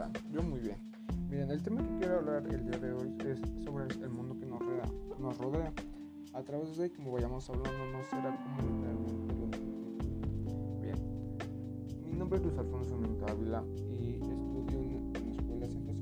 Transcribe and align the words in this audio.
están? 0.00 0.32
Yo 0.32 0.42
muy 0.42 0.60
bien. 0.60 0.78
Miren, 1.28 1.50
el 1.50 1.62
tema 1.62 1.82
que 1.82 1.98
quiero 1.98 2.18
hablar 2.18 2.46
el 2.46 2.70
día 2.70 2.78
de 2.78 2.92
hoy 2.92 3.14
es 3.26 3.38
sobre 3.64 3.84
el 4.02 4.10
mundo 4.10 4.36
que 4.38 4.46
nos 4.46 4.60
rodea. 4.60 4.90
Nos 5.18 5.38
rodea. 5.38 5.72
A 6.32 6.42
través 6.42 6.76
de 6.76 6.90
como 6.92 7.12
vayamos 7.12 7.48
hablando, 7.50 7.86
no 7.92 8.02
será 8.04 8.36
como 8.36 9.50
Bien. 10.80 10.96
Mi 12.06 12.16
nombre 12.16 12.38
es 12.38 12.44
Luis 12.44 12.58
Alfonso 12.58 12.96
Minto 12.96 13.26
Ávila 13.26 13.62
y 13.98 14.14
estudio 14.14 14.80
en, 14.80 15.12
la 15.12 15.32
Escuela 15.32 15.66
Centro 15.66 15.96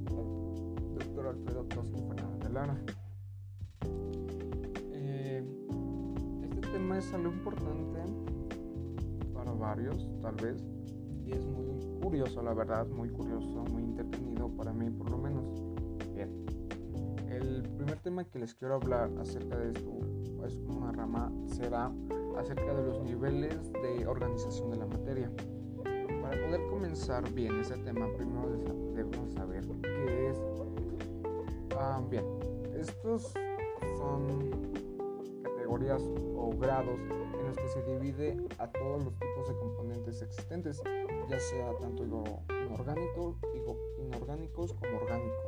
Escolar 0.98 0.98
Doctor 0.98 1.26
Alfredo 1.26 1.64
Tosca 1.64 1.98
Fernández 1.98 2.40
de 2.40 2.50
Lara. 2.50 2.78
Eh, 4.92 5.44
este 6.42 6.60
tema 6.72 6.98
es 6.98 7.12
algo 7.12 7.32
importante 7.32 8.00
para 9.34 9.52
varios, 9.52 10.08
tal 10.20 10.34
vez, 10.36 10.62
y 11.28 11.32
es 11.32 11.46
muy 11.46 12.00
curioso, 12.00 12.42
la 12.42 12.54
verdad, 12.54 12.86
muy 12.86 13.10
curioso, 13.10 13.64
muy 13.70 13.82
entretenido 13.82 14.48
para 14.48 14.72
mí 14.72 14.90
por 14.90 15.10
lo 15.10 15.18
menos. 15.18 15.62
Bien, 16.14 16.30
el 17.28 17.62
primer 17.76 17.98
tema 18.00 18.24
que 18.24 18.38
les 18.38 18.54
quiero 18.54 18.74
hablar 18.76 19.10
acerca 19.20 19.56
de 19.58 19.68
esto 19.68 19.98
es 20.46 20.56
una 20.66 20.92
rama, 20.92 21.30
será 21.46 21.92
acerca 22.38 22.74
de 22.74 22.82
los 22.82 23.02
niveles 23.02 23.72
de 23.72 24.06
organización 24.06 24.70
de 24.70 24.76
la 24.78 24.86
materia. 24.86 25.30
Para 26.22 26.46
poder 26.46 26.66
comenzar 26.70 27.30
bien 27.32 27.60
ese 27.60 27.76
tema, 27.78 28.06
primero 28.16 28.48
debemos 28.94 29.32
saber 29.32 29.64
qué 29.82 30.30
es. 30.30 30.40
Ah, 31.78 32.02
bien, 32.10 32.24
estos 32.74 33.34
son 33.98 34.50
categorías 35.42 36.02
o 36.34 36.50
grados 36.58 36.98
en 36.98 37.46
los 37.46 37.56
que 37.56 37.68
se 37.68 37.82
divide 37.82 38.36
a 38.58 38.70
todos 38.70 39.04
los 39.04 39.14
tipos 39.14 39.48
de 39.48 39.54
componentes 39.58 40.22
existentes, 40.22 40.82
ya 41.28 41.38
sea 41.38 41.76
tanto 41.78 42.04
inorgánicos, 42.04 43.36
inorgánicos 43.98 44.72
como 44.74 44.96
orgánicos. 44.98 45.44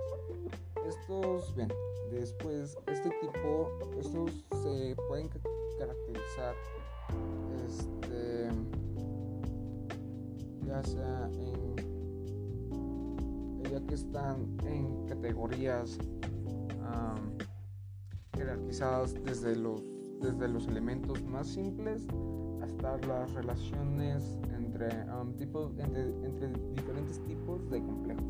Estos, 0.86 1.54
bien, 1.54 1.68
después, 2.10 2.76
este 2.86 3.10
tipo, 3.20 3.70
estos 3.98 4.44
se 4.62 4.96
pueden 5.08 5.28
caracterizar, 5.78 6.54
este, 7.66 8.48
ya 10.66 10.82
sea 10.82 11.30
en, 11.32 11.76
ya 13.70 13.80
que 13.86 13.94
están 13.94 14.56
en 14.64 15.06
categorías 15.06 15.98
jerarquizadas 18.36 19.14
desde 19.22 19.54
los 19.54 19.89
desde 20.20 20.48
los 20.48 20.68
elementos 20.68 21.22
más 21.24 21.48
simples 21.48 22.06
hasta 22.62 22.98
las 23.06 23.32
relaciones 23.32 24.38
entre, 24.54 24.88
um, 25.10 25.32
tipos, 25.34 25.72
entre, 25.78 26.12
diferentes 26.74 27.22
tipos 27.24 27.68
de 27.70 27.82
complejos. 27.82 28.24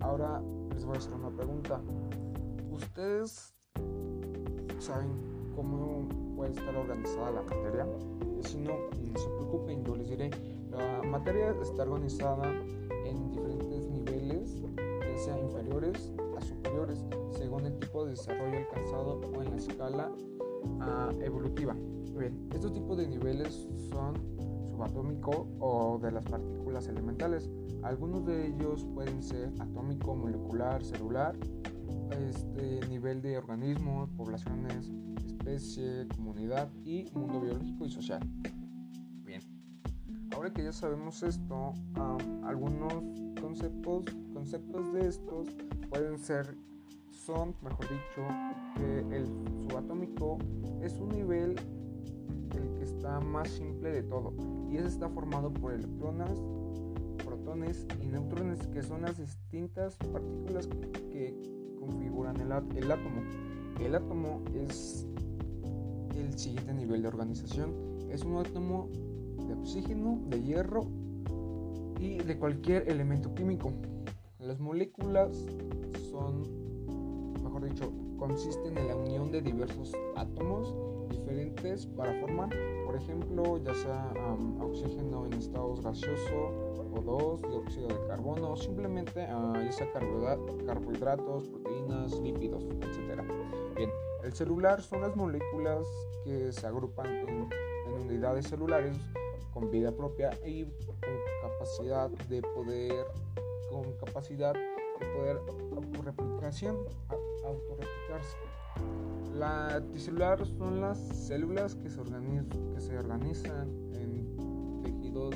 Ahora 0.00 0.42
les 0.74 0.84
voy 0.84 0.96
a 0.96 0.98
hacer 0.98 1.14
una 1.14 1.30
pregunta. 1.30 1.80
¿Ustedes 2.72 3.54
saben 4.80 5.10
cómo 5.54 6.08
puede 6.34 6.50
estar 6.50 6.74
organizada 6.74 7.30
la 7.30 7.42
materia? 7.42 7.86
Si 8.40 8.58
no, 8.58 8.72
no 8.72 9.18
se 9.18 9.28
preocupen, 9.28 9.84
yo 9.84 9.96
les 9.96 10.08
diré. 10.08 10.30
La 10.72 11.02
materia 11.08 11.54
está 11.62 11.84
organizada 11.84 12.50
en 13.04 13.30
diferentes 13.30 13.88
niveles, 13.90 14.60
ya 14.76 15.16
sea 15.18 15.38
inferiores 15.38 16.12
a 16.36 16.40
superiores, 16.40 17.04
según 17.30 17.66
el 17.66 17.78
tipo 17.78 18.04
de 18.04 18.10
desarrollo 18.10 18.58
alcanzado 18.58 19.20
o 19.20 19.42
en 19.42 19.50
la 19.50 19.56
escala 19.56 20.10
evolutiva. 21.20 21.76
Bien, 22.18 22.48
estos 22.52 22.72
tipos 22.72 22.96
de 22.98 23.08
niveles 23.08 23.68
son 23.90 24.14
subatómico 24.70 25.48
o 25.58 25.98
de 25.98 26.12
las 26.12 26.24
partículas 26.24 26.88
elementales. 26.88 27.50
Algunos 27.82 28.24
de 28.26 28.48
ellos 28.48 28.86
pueden 28.94 29.22
ser 29.22 29.52
atómico, 29.60 30.14
molecular, 30.14 30.84
celular, 30.84 31.36
este 32.28 32.80
nivel 32.88 33.22
de 33.22 33.38
organismos, 33.38 34.10
poblaciones, 34.10 34.92
especie, 35.26 36.06
comunidad 36.14 36.70
y 36.84 37.06
mundo 37.14 37.40
biológico 37.40 37.86
y 37.86 37.90
social. 37.90 38.20
Bien, 39.24 39.40
ahora 40.34 40.52
que 40.52 40.62
ya 40.62 40.72
sabemos 40.72 41.22
esto, 41.22 41.72
algunos 42.44 42.92
conceptos, 43.40 44.04
conceptos 44.32 44.92
de 44.92 45.08
estos 45.08 45.48
pueden 45.90 46.18
ser 46.18 46.56
son, 47.24 47.54
mejor 47.62 47.86
dicho, 47.88 48.26
que 48.76 49.16
el 49.16 49.26
subatómico 49.68 50.38
es 50.82 50.98
un 50.98 51.10
nivel 51.10 51.56
el 52.56 52.74
que 52.78 52.84
está 52.84 53.20
más 53.20 53.48
simple 53.48 53.90
de 53.90 54.02
todo 54.02 54.32
y 54.70 54.76
ese 54.76 54.88
está 54.88 55.08
formado 55.08 55.52
por 55.52 55.72
electrones, 55.72 56.40
protones 57.24 57.86
y 58.02 58.06
neutrones 58.06 58.66
que 58.68 58.82
son 58.82 59.02
las 59.02 59.18
distintas 59.18 59.96
partículas 59.96 60.66
que 61.10 61.34
configuran 61.78 62.36
el, 62.40 62.52
el 62.76 62.90
átomo. 62.90 63.22
El 63.80 63.94
átomo 63.94 64.42
es 64.54 65.06
el 66.16 66.38
siguiente 66.38 66.74
nivel 66.74 67.02
de 67.02 67.08
organización. 67.08 67.72
Es 68.10 68.24
un 68.24 68.36
átomo 68.36 68.88
de 69.46 69.54
oxígeno, 69.54 70.20
de 70.28 70.42
hierro 70.42 70.86
y 72.00 72.18
de 72.18 72.38
cualquier 72.38 72.88
elemento 72.88 73.34
químico. 73.34 73.72
Las 74.38 74.60
moléculas 74.60 75.36
son 76.10 76.61
dicho, 77.64 77.92
consisten 78.18 78.76
en 78.76 78.88
la 78.88 78.96
unión 78.96 79.30
de 79.30 79.40
diversos 79.40 79.92
átomos 80.16 80.74
diferentes 81.10 81.86
para 81.86 82.12
formar, 82.20 82.50
por 82.86 82.96
ejemplo, 82.96 83.58
ya 83.58 83.74
sea 83.74 84.12
oxígeno 84.60 85.26
en 85.26 85.34
estado 85.34 85.74
gaseoso 85.76 86.50
o 86.94 87.00
dos, 87.00 87.42
dióxido 87.42 87.88
de 87.88 88.06
carbono, 88.06 88.56
simplemente 88.56 89.26
uh, 89.32 89.54
ya 89.54 89.72
sea 89.72 89.92
carbohidratos, 89.92 91.48
proteínas, 91.48 92.18
lípidos, 92.20 92.64
etc. 92.64 93.22
Bien, 93.76 93.90
el 94.22 94.32
celular 94.32 94.82
son 94.82 95.00
las 95.00 95.16
moléculas 95.16 95.86
que 96.24 96.52
se 96.52 96.66
agrupan 96.66 97.06
en, 97.06 97.48
en 97.86 97.92
unidades 98.06 98.46
celulares 98.46 98.96
con 99.52 99.70
vida 99.70 99.92
propia 99.92 100.30
y 100.46 100.64
con 100.64 100.96
capacidad 101.42 102.10
de 102.28 102.42
poder, 102.42 103.06
con 103.70 103.92
capacidad 104.04 104.54
poder 105.14 105.38
autorreplicación, 105.76 106.76
autorreplicarse. 107.44 108.36
La 109.34 109.82
tisular 109.92 110.44
son 110.46 110.80
las 110.80 110.98
células 110.98 111.74
que 111.76 111.90
se, 111.90 112.00
organizan, 112.00 112.48
que 112.74 112.80
se 112.80 112.98
organizan 112.98 113.70
en 113.94 114.82
tejidos 114.82 115.34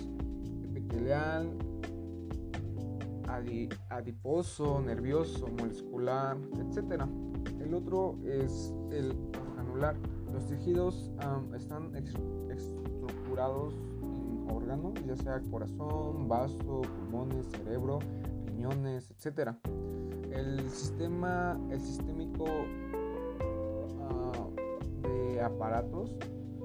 epitelial, 0.65 1.56
adiposo, 3.91 4.81
nervioso, 4.81 5.47
muscular, 5.61 6.37
etc. 6.59 7.03
El 7.61 7.75
otro 7.75 8.16
es 8.25 8.72
el 8.91 9.12
organular. 9.50 9.97
Los 10.33 10.47
tejidos 10.47 11.11
están 11.55 11.95
estructurados 11.97 13.75
en 14.03 14.50
órganos, 14.50 14.95
ya 15.06 15.16
sea 15.16 15.41
corazón, 15.50 16.28
vaso, 16.28 16.83
pulmones, 16.83 17.47
cerebro, 17.49 17.99
etcétera. 18.65 19.59
El 20.33 20.69
sistema, 20.71 21.59
el 21.71 21.81
sistémico 21.81 22.47
ah, 24.00 24.49
de 25.03 25.41
aparatos 25.41 26.15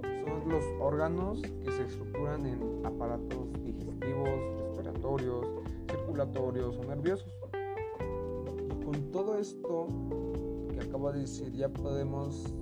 son 0.01 0.49
los 0.49 0.63
órganos 0.79 1.41
que 1.41 1.71
se 1.71 1.85
estructuran 1.85 2.45
en 2.45 2.85
aparatos 2.85 3.51
digestivos, 3.63 4.29
respiratorios, 4.59 5.45
circulatorios 5.89 6.77
o 6.77 6.83
nerviosos. 6.85 7.31
con 8.83 9.11
todo 9.11 9.37
esto 9.37 9.87
que 10.73 10.79
acabo 10.79 11.11
de 11.11 11.21
decir 11.21 11.51
ya 11.53 11.69
podemos 11.69 12.53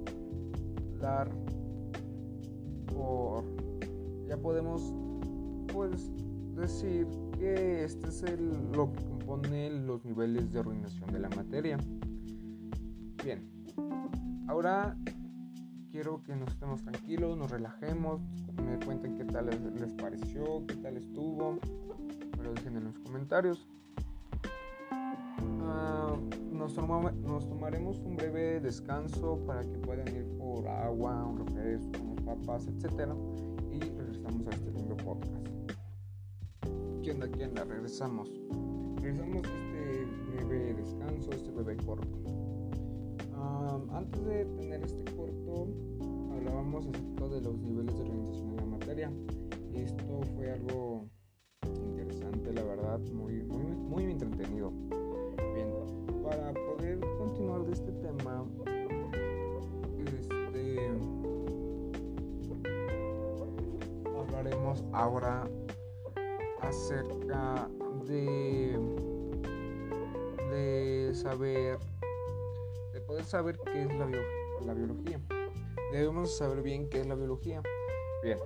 dar 0.99 1.29
por 2.93 3.43
ya 4.27 4.37
podemos 4.37 4.93
pues 5.73 6.11
decir 6.55 7.07
que 7.39 7.83
este 7.83 8.09
es 8.09 8.23
el, 8.23 8.71
lo 8.73 8.91
compone 9.29 9.69
los 9.69 10.03
niveles 10.05 10.51
de 10.51 10.59
organización 10.59 11.11
de 11.11 11.19
la 11.19 11.29
materia. 11.29 11.77
Bien, 13.23 13.47
ahora 14.47 14.97
quiero 15.91 16.23
que 16.23 16.35
nos 16.35 16.49
estemos 16.49 16.81
tranquilos, 16.81 17.37
nos 17.37 17.51
relajemos, 17.51 18.21
me 18.55 18.83
cuenten 18.83 19.17
qué 19.17 19.25
tal 19.25 19.45
les, 19.45 19.93
pareció, 19.93 20.65
qué 20.65 20.75
tal 20.77 20.97
estuvo, 20.97 21.59
me 22.37 22.43
lo 22.43 22.53
dejen 22.53 22.77
en 22.77 22.85
los 22.85 22.97
comentarios. 22.99 23.67
Ah, 25.61 26.15
nos, 26.51 26.75
nos, 26.75 27.47
tomaremos 27.47 27.99
un 27.99 28.15
breve 28.15 28.59
descanso 28.61 29.37
para 29.45 29.61
que 29.61 29.77
puedan 29.77 30.07
ir 30.07 30.25
por 30.39 30.67
agua, 30.67 31.23
un 31.23 31.45
refresco, 31.45 32.01
unas 32.01 32.23
papas, 32.23 32.67
etc. 32.67 33.13
Y 33.71 33.79
regresamos 33.79 34.47
a 34.47 34.49
este 34.49 34.71
lindo 34.71 34.97
podcast. 34.97 35.47
¿Quién 37.03 37.19
da 37.19 37.27
quién 37.27 37.53
la 37.53 37.63
regresamos? 37.63 38.31
Regresamos 39.01 39.45
este 39.47 40.05
breve 40.45 40.73
descanso, 40.73 41.31
este 41.31 41.51
breve 41.51 41.77
corto. 41.85 42.19
Antes 43.93 44.25
de 44.25 44.45
tener 44.45 44.83
este 44.83 45.05
corto, 45.15 45.67
hablábamos 46.33 46.85
acerca 46.85 47.27
de 47.29 47.41
los 47.41 47.57
niveles 47.59 47.95
de 47.95 48.01
organización 48.01 48.51
de 48.51 48.57
la 48.57 48.65
materia. 48.65 49.11
Esto 49.73 50.21
fue 50.35 50.51
algo 50.51 51.05
interesante, 51.65 52.51
la 52.53 52.63
verdad, 52.63 52.99
muy, 53.13 53.41
muy, 53.43 53.63
muy 53.63 54.03
entretenido. 54.03 54.71
Bien, 55.53 55.69
para 56.21 56.53
poder 56.53 56.99
continuar 57.17 57.63
de 57.65 57.71
este 57.71 57.91
tema, 57.93 58.45
este, 60.13 60.91
hablaremos 64.17 64.83
ahora 64.91 65.49
acerca 66.61 67.69
de, 68.07 68.79
de 70.51 71.11
saber, 71.13 71.79
de 72.93 73.01
poder 73.01 73.25
saber 73.25 73.59
qué 73.65 73.83
es 73.83 73.89
la, 74.65 74.73
biología. 74.73 75.19
Debemos 75.91 76.37
saber 76.37 76.61
bien 76.61 76.89
qué 76.89 77.01
es 77.01 77.07
la 77.07 77.15
biología. 77.15 77.61
Bien, 78.23 78.37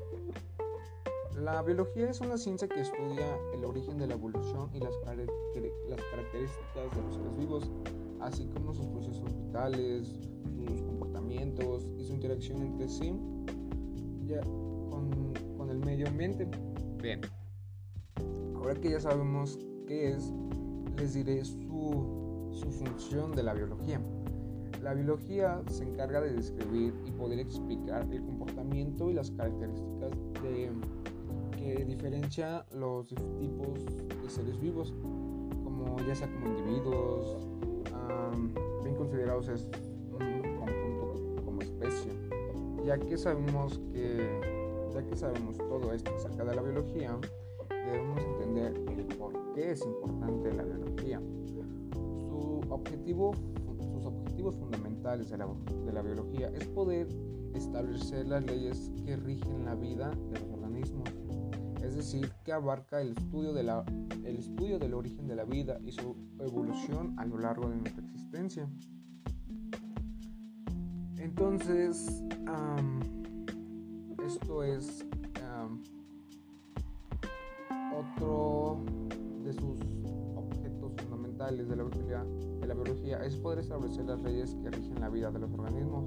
la 1.36 1.62
biología 1.64 2.10
es 2.10 2.22
una 2.22 2.38
ciencia 2.38 2.68
que 2.68 2.82
estudia 2.82 3.38
el 3.54 3.66
origen 3.66 3.98
de 3.98 4.08
la 4.08 4.14
evolución 4.14 4.70
y 4.74 4.80
las, 4.80 4.94
las 5.06 6.02
características 6.12 6.96
de 6.96 7.02
los 7.02 7.16
seres 7.16 7.38
vivos, 7.38 7.72
así 8.22 8.48
como 8.48 8.74
sus 8.74 8.86
procesos 8.88 9.36
vitales, 9.36 10.08
sus 10.68 10.82
comportamientos 10.84 11.90
y 11.98 12.06
su 12.06 12.14
interacción 12.14 12.62
entre 12.62 12.88
sí 12.88 13.14
ya, 14.28 14.42
con, 14.42 15.34
con 15.58 15.70
el 15.70 15.80
medio 15.80 16.08
ambiente. 16.08 16.48
Bien, 17.02 17.20
ahora 18.64 18.80
que 18.80 18.92
ya 18.92 19.00
sabemos 19.02 19.60
qué 19.88 20.12
es, 20.12 20.32
les 20.96 21.14
diré 21.14 21.44
su, 21.44 22.50
su 22.54 22.72
función 22.72 23.34
de 23.34 23.44
la 23.44 23.54
biología. 23.54 24.00
La 24.82 24.94
biología 24.94 25.62
se 25.68 25.84
encarga 25.84 26.22
de 26.22 26.32
describir 26.32 26.94
y 27.06 27.12
poder 27.12 27.40
explicar 27.40 28.08
el 28.10 28.24
comportamiento 28.24 29.10
y 29.10 29.16
las 29.16 29.32
características 29.32 30.12
de, 30.42 30.72
que 31.58 31.84
diferencia 31.84 32.66
los 32.74 33.10
tipos 33.10 33.86
de 34.24 34.30
seres 34.30 34.58
vivos, 34.62 34.94
como 35.66 35.98
ya 36.08 36.16
sea 36.16 36.32
como 36.34 36.48
individuos, 36.48 37.38
bien 38.82 38.96
considerados 38.96 39.50
es 39.50 39.68
un 40.12 40.56
conjunto 40.58 41.44
como 41.44 41.62
especie. 41.62 42.14
Ya 42.86 42.98
que 42.98 43.18
sabemos 43.18 43.82
que, 43.92 44.40
ya 44.94 45.04
que 45.04 45.16
sabemos 45.18 45.58
todo 45.58 45.92
esto 45.92 46.12
acerca 46.16 46.46
de 46.46 46.56
la 46.56 46.62
biología, 46.62 47.18
debemos 47.86 48.20
entender 48.22 48.74
el 48.90 49.06
por 49.18 49.54
qué 49.54 49.72
es 49.72 49.86
importante 49.86 50.54
la 50.54 50.64
biología. 50.64 51.22
Su 51.94 52.62
objetivo, 52.70 53.34
sus 53.94 54.06
objetivos 54.06 54.56
fundamentales 54.56 55.30
de 55.30 55.38
la, 55.38 55.48
de 55.86 55.94
la 55.94 56.02
biología 56.02 56.50
es 56.50 56.68
poder 56.68 57.08
establecer 57.54 58.28
las 58.28 58.46
leyes 58.46 58.92
que 59.06 59.16
rigen 59.16 59.66
la 59.66 59.76
vida 59.76 60.10
de 60.10 60.40
los 60.40 60.50
organismos, 60.52 61.10
es 61.84 61.96
decir, 61.96 62.32
que 62.44 62.52
abarca 62.52 63.02
el 63.02 63.12
estudio, 63.12 63.54
de 63.54 63.64
la, 63.64 63.86
el 64.24 64.38
estudio 64.38 64.80
del 64.80 64.94
origen 64.94 65.28
de 65.28 65.36
la 65.36 65.44
vida 65.44 65.80
y 65.84 65.92
su 65.92 66.16
evolución 66.40 67.14
a 67.20 67.26
lo 67.26 67.38
largo 67.38 67.70
de 67.70 67.76
nuestra 67.78 68.04
existencia. 68.04 68.68
Entonces, 71.18 72.24
esto 74.26 74.64
es 74.64 75.06
otro 78.04 78.80
de 79.44 79.54
sus 79.54 79.80
objetos 80.36 80.94
fundamentales 80.98 81.68
de 81.68 81.76
la, 81.76 81.84
biología, 81.84 82.26
de 82.60 82.68
la 82.68 82.74
biología, 82.74 83.24
es 83.26 83.36
poder 83.38 83.60
establecer 83.60 84.06
las 84.06 84.22
leyes 84.22 84.56
que 84.56 84.70
rigen 84.70 85.00
la 85.00 85.10
vida 85.10 85.32
de 85.32 85.40
los 85.40 85.52
organismos. 85.54 86.06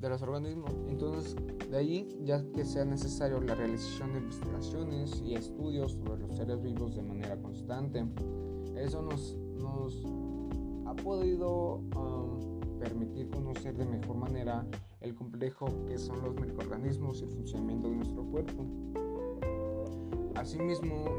De 0.00 0.08
los 0.08 0.22
organismos. 0.22 0.72
Entonces, 0.88 1.36
de 1.70 1.76
ahí 1.76 2.08
ya 2.24 2.42
que 2.52 2.64
sea 2.64 2.84
necesario 2.84 3.40
la 3.40 3.54
realización 3.54 4.12
de 4.12 4.20
investigaciones 4.20 5.22
y 5.24 5.34
estudios 5.34 5.92
sobre 5.92 6.18
los 6.18 6.36
seres 6.36 6.62
vivos 6.62 6.94
de 6.94 7.02
manera 7.02 7.36
constante. 7.40 8.06
Eso 8.76 9.02
nos, 9.02 9.36
nos 9.58 10.04
ha 10.86 10.94
podido 10.94 11.80
permitir 12.78 13.28
conocer 13.28 13.76
de 13.76 13.84
mejor 13.84 14.16
manera 14.16 14.64
el 15.00 15.14
complejo 15.14 15.66
que 15.86 15.98
son 15.98 16.22
los 16.22 16.34
microorganismos 16.34 17.20
y 17.20 17.24
el 17.24 17.30
funcionamiento 17.30 17.88
de 17.90 17.96
nuestro 17.96 18.22
cuerpo. 18.24 18.64
Asimismo, 20.38 21.16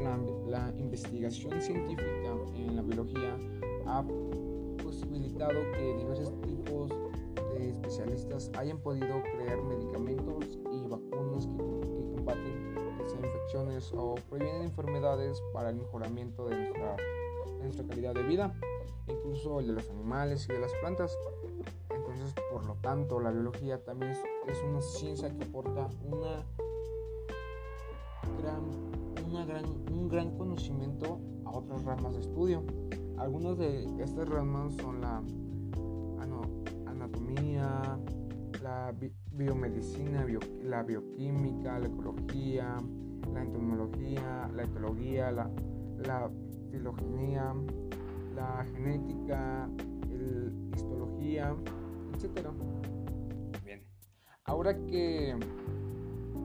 la, 0.48 0.74
investigación 0.78 1.62
científica 1.62 2.04
en 2.56 2.76
la 2.78 2.82
biología 2.82 3.38
ha 3.86 4.02
posibilitado 4.82 5.60
que 5.74 5.98
diversos 5.98 6.42
tipos 6.42 6.90
de 7.54 7.70
especialistas 7.70 8.50
hayan 8.58 8.78
podido 8.78 9.22
crear 9.22 9.62
medicamentos 9.64 10.58
y 10.72 10.88
vacunas 10.88 11.48
que, 11.48 12.16
combaten 12.16 12.76
infecciones 13.22 13.92
o 13.94 14.16
previenen 14.30 14.64
enfermedades 14.64 15.44
para 15.54 15.72
el 15.72 15.76
mejoramiento 15.76 16.48
de 16.48 16.56
nuestra, 17.60 17.88
calidad 17.88 18.14
de 18.14 18.24
vida, 18.24 18.56
incluso 19.08 19.60
el 19.60 19.68
de 19.68 19.74
los 19.74 19.90
animales 19.90 20.48
y 20.50 20.54
de 20.54 20.60
las 20.60 20.72
plantas. 20.76 21.18
Entonces, 21.90 22.34
por 22.52 22.66
lo 22.66 22.76
tanto, 22.76 23.20
la 23.20 23.32
biología 23.32 23.84
también 23.84 24.14
es 24.48 24.64
una 24.64 24.82
ciencia 24.82 25.30
que 25.36 25.44
aporta 25.44 25.90
una 26.06 26.46
un 30.10 30.16
gran 30.16 30.38
conocimiento 30.38 31.22
a 31.46 31.52
otras 31.52 31.84
ramas 31.84 32.16
de 32.16 32.22
estudio. 32.22 32.64
Algunas 33.18 33.58
de 33.60 33.84
estas 34.02 34.28
ramas 34.28 34.74
son 34.74 35.02
la 35.02 35.22
anatomía, 36.88 38.00
la 38.64 38.94
biomedicina, 39.32 40.26
la 40.64 40.82
bioquímica, 40.84 41.78
la 41.78 41.88
ecología, 41.88 42.78
la 43.34 43.42
entomología, 43.42 44.50
la 44.56 44.64
etología, 44.64 45.32
la, 45.32 45.52
la 46.00 46.32
filogenia, 46.72 47.54
la 48.36 48.66
genética, 48.74 49.70
la 50.10 50.76
histología, 50.76 51.56
etc. 52.16 52.48
Bien, 53.64 53.86
ahora 54.46 54.76
que 54.88 55.36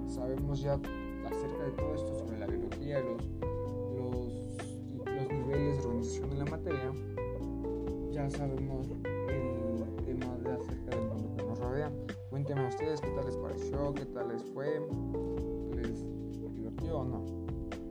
sabemos 0.06 0.60
ya 0.60 0.74
acerca 0.74 1.64
de 1.64 1.70
todo 1.72 1.94
esto 1.94 2.14
sobre 2.18 2.38
la 2.38 2.46
biología, 2.46 3.00
los 3.00 3.53
niveles 5.54 5.78
de 5.78 5.86
organización 5.86 6.30
de 6.30 6.36
la 6.36 6.44
materia, 6.44 6.92
ya 8.10 8.30
sabemos 8.30 8.88
el 8.90 10.04
tema 10.04 10.36
de 10.38 10.52
acerca 10.52 10.96
del 10.96 11.08
mundo 11.08 11.36
que 11.36 11.44
nos 11.44 11.58
rodea. 11.58 11.92
Cuéntenme 12.30 12.64
a 12.64 12.68
ustedes 12.68 13.00
qué 13.00 13.10
tal 13.10 13.26
les 13.26 13.36
pareció, 13.36 13.94
qué 13.94 14.06
tal 14.06 14.28
les 14.28 14.42
fue, 14.44 14.80
les 15.76 16.04
divirtió 16.54 16.98
o 16.98 17.04
no. 17.04 17.24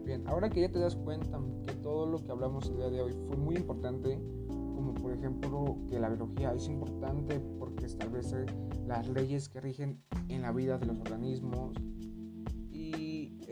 Bien, 0.04 0.28
ahora 0.28 0.50
que 0.50 0.62
ya 0.62 0.72
te 0.72 0.80
das 0.80 0.96
cuenta 0.96 1.40
que 1.66 1.74
todo 1.76 2.06
lo 2.06 2.22
que 2.24 2.32
hablamos 2.32 2.70
el 2.70 2.78
día 2.78 2.90
de 2.90 3.02
hoy 3.02 3.14
fue 3.28 3.38
muy 3.38 3.56
importante, 3.56 4.20
como 4.48 4.94
por 4.94 5.14
ejemplo 5.14 5.78
que 5.88 6.00
la 6.00 6.10
biología 6.10 6.54
es 6.54 6.68
importante 6.68 7.40
porque 7.60 7.86
establece 7.86 8.46
las 8.86 9.08
leyes 9.08 9.48
que 9.48 9.62
rigen 9.62 10.04
en 10.28 10.42
la 10.42 10.52
vida 10.52 10.78
de 10.78 10.88
los 10.88 11.00
organismos, 11.00 11.74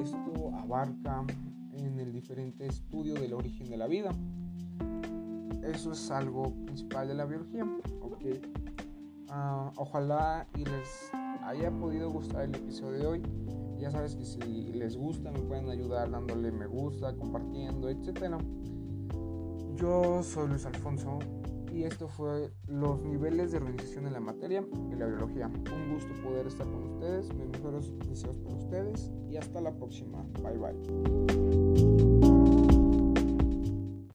esto 0.01 0.51
abarca 0.55 1.25
en 1.85 1.99
el 1.99 2.11
diferente 2.11 2.65
estudio 2.65 3.15
del 3.15 3.33
origen 3.33 3.69
de 3.69 3.77
la 3.77 3.87
vida. 3.87 4.11
Eso 5.63 5.91
es 5.91 6.11
algo 6.11 6.53
principal 6.65 7.07
de 7.07 7.13
la 7.13 7.25
biología. 7.25 7.65
Okay. 8.01 8.41
Ah, 9.29 9.71
ojalá 9.77 10.47
y 10.55 10.65
les 10.65 11.11
haya 11.43 11.71
podido 11.71 12.11
gustar 12.11 12.43
el 12.43 12.55
episodio 12.55 12.99
de 12.99 13.07
hoy. 13.07 13.21
Ya 13.79 13.89
sabes 13.89 14.15
que 14.15 14.25
si 14.25 14.39
les 14.73 14.95
gusta 14.95 15.31
me 15.31 15.39
pueden 15.39 15.69
ayudar 15.69 16.11
dándole 16.11 16.51
me 16.51 16.67
gusta, 16.67 17.15
compartiendo, 17.15 17.89
etc. 17.89 18.35
Yo 19.75 20.21
soy 20.21 20.49
Luis 20.49 20.65
Alfonso 20.65 21.19
y 21.71 21.83
esto 21.83 22.07
fue 22.07 22.51
los 22.67 23.01
niveles 23.03 23.51
de 23.51 23.57
organización 23.57 24.07
en 24.07 24.13
la 24.13 24.19
materia 24.19 24.63
y 24.91 24.95
la 24.95 25.05
biología. 25.05 25.47
Un 25.47 25.93
gusto 25.93 26.13
poder 26.23 26.47
estar 26.47 26.67
con 26.67 26.83
ustedes, 26.93 27.33
mis 27.33 27.47
mejores 27.47 27.93
deseos 28.09 28.37
para 28.37 28.55
ustedes 28.55 29.11
y 29.29 29.37
hasta 29.37 29.61
la 29.61 29.71
próxima. 29.71 30.23
Bye 30.41 30.57
bye. 30.57 32.00